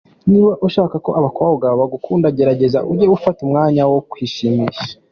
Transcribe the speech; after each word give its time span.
Niba 0.29 0.51
ushaka 0.67 0.95
ko 1.05 1.09
abakobwa 1.19 1.65
bagukunda, 1.79 2.35
gerageza 2.37 2.79
ujye 2.91 3.05
ufata 3.17 3.39
umwanya 3.45 3.81
wo 3.91 3.99
kwishimisha. 4.11 4.89